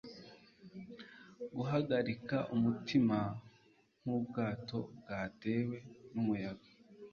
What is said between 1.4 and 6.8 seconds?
Guhagarika umutima nkubwato bwatewe numuyaga